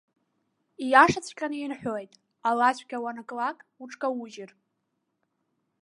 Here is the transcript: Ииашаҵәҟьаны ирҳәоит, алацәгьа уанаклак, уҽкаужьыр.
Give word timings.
Ииашаҵәҟьаны 0.83 1.57
ирҳәоит, 1.59 2.11
алацәгьа 2.49 2.97
уанаклак, 3.03 3.57
уҽкаужьыр. 3.81 4.51